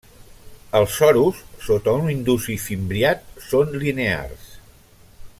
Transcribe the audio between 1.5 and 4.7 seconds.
sota un indusi fimbriat, són linears.